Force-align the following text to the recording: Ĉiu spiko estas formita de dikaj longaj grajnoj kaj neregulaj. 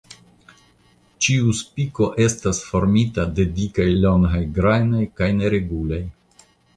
Ĉiu 1.25 1.51
spiko 1.57 2.07
estas 2.25 2.61
formita 2.69 3.25
de 3.39 3.45
dikaj 3.59 3.87
longaj 4.07 4.41
grajnoj 4.57 5.03
kaj 5.21 5.29
neregulaj. 5.43 6.01